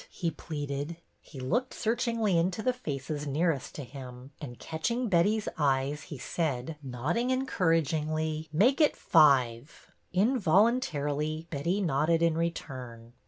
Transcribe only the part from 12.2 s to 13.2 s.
in return.